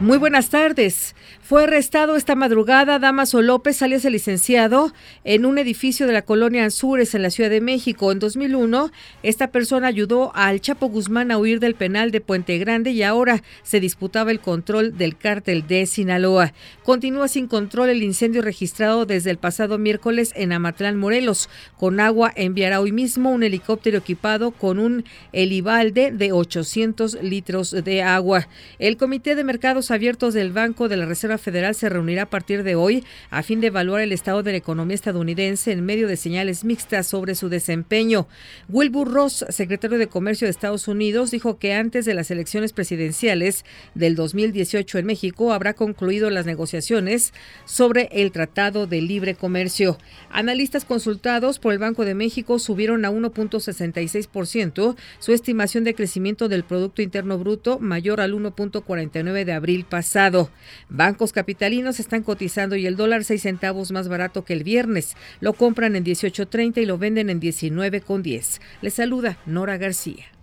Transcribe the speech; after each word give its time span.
Muy 0.00 0.16
buenas 0.16 0.48
tardes. 0.48 1.16
Fue 1.42 1.64
arrestado 1.64 2.14
esta 2.14 2.36
madrugada 2.36 3.00
Damaso 3.00 3.42
López, 3.42 3.82
alias 3.82 4.04
el 4.04 4.12
licenciado, 4.12 4.92
en 5.24 5.44
un 5.44 5.58
edificio 5.58 6.06
de 6.06 6.12
la 6.12 6.22
colonia 6.22 6.62
Anzures 6.62 7.16
en 7.16 7.22
la 7.22 7.30
Ciudad 7.30 7.50
de 7.50 7.60
México. 7.60 8.12
En 8.12 8.20
2001, 8.20 8.92
esta 9.24 9.50
persona 9.50 9.88
ayudó 9.88 10.30
al 10.36 10.60
Chapo 10.60 10.86
Guzmán 10.86 11.32
a 11.32 11.38
huir 11.38 11.58
del 11.58 11.74
penal 11.74 12.12
de 12.12 12.20
Puente 12.20 12.58
Grande 12.58 12.92
y 12.92 13.02
ahora 13.02 13.42
se 13.64 13.80
disputaba 13.80 14.30
el 14.30 14.38
control 14.38 14.96
del 14.96 15.16
cártel 15.16 15.66
de 15.66 15.84
Sinaloa. 15.86 16.52
Continúa 16.84 17.26
sin 17.26 17.48
control 17.48 17.88
el 17.88 18.04
incendio 18.04 18.42
registrado 18.42 19.04
desde 19.04 19.30
el 19.30 19.38
pasado 19.38 19.78
miércoles 19.78 20.32
en 20.36 20.52
Amatlán, 20.52 20.96
Morelos. 20.96 21.48
Con 21.76 21.98
agua 21.98 22.32
enviará 22.36 22.80
hoy 22.80 22.92
mismo 22.92 23.32
un 23.32 23.42
helicóptero 23.42 23.98
equipado 23.98 24.52
con 24.52 24.78
un 24.78 25.04
helibalde 25.32 26.12
de 26.12 26.30
800 26.30 27.20
litros 27.22 27.72
de 27.72 28.02
agua. 28.02 28.46
El 28.78 28.96
Comité 28.96 29.34
de 29.34 29.42
Mercados 29.42 29.87
Abiertos 29.90 30.34
del 30.34 30.52
Banco 30.52 30.88
de 30.88 30.96
la 30.96 31.06
Reserva 31.06 31.38
Federal 31.38 31.74
se 31.74 31.88
reunirá 31.88 32.22
a 32.22 32.30
partir 32.30 32.62
de 32.62 32.74
hoy 32.74 33.04
a 33.30 33.42
fin 33.42 33.60
de 33.60 33.68
evaluar 33.68 34.02
el 34.02 34.12
estado 34.12 34.42
de 34.42 34.52
la 34.52 34.58
economía 34.58 34.94
estadounidense 34.94 35.72
en 35.72 35.84
medio 35.84 36.08
de 36.08 36.16
señales 36.16 36.64
mixtas 36.64 37.06
sobre 37.06 37.34
su 37.34 37.48
desempeño. 37.48 38.28
Wilbur 38.68 39.10
Ross, 39.12 39.44
secretario 39.48 39.98
de 39.98 40.06
Comercio 40.08 40.46
de 40.46 40.50
Estados 40.50 40.88
Unidos, 40.88 41.30
dijo 41.30 41.58
que 41.58 41.74
antes 41.74 42.04
de 42.04 42.14
las 42.14 42.30
elecciones 42.30 42.72
presidenciales 42.72 43.64
del 43.94 44.14
2018 44.14 44.98
en 44.98 45.06
México 45.06 45.52
habrá 45.52 45.74
concluido 45.74 46.30
las 46.30 46.46
negociaciones 46.46 47.32
sobre 47.64 48.08
el 48.12 48.32
Tratado 48.32 48.86
de 48.86 49.00
Libre 49.00 49.34
Comercio. 49.34 49.98
Analistas 50.30 50.84
consultados 50.84 51.58
por 51.58 51.72
el 51.72 51.78
Banco 51.78 52.04
de 52.04 52.14
México 52.14 52.58
subieron 52.58 53.04
a 53.04 53.10
1.66% 53.10 54.96
su 55.18 55.32
estimación 55.32 55.84
de 55.84 55.94
crecimiento 55.94 56.48
del 56.48 56.64
Producto 56.64 57.02
Interno 57.02 57.38
Bruto 57.38 57.78
mayor 57.78 58.20
al 58.20 58.34
1.49 58.34 59.44
de 59.44 59.52
pasado. 59.84 60.50
Bancos 60.88 61.32
capitalinos 61.32 62.00
están 62.00 62.22
cotizando 62.22 62.76
y 62.76 62.86
el 62.86 62.96
dólar 62.96 63.24
6 63.24 63.42
centavos 63.42 63.92
más 63.92 64.08
barato 64.08 64.44
que 64.44 64.52
el 64.52 64.64
viernes. 64.64 65.16
Lo 65.40 65.52
compran 65.52 65.96
en 65.96 66.04
18.30 66.04 66.78
y 66.78 66.86
lo 66.86 66.98
venden 66.98 67.30
en 67.30 67.40
19.10. 67.40 68.60
Les 68.82 68.94
saluda 68.94 69.38
Nora 69.46 69.76
García. 69.76 70.37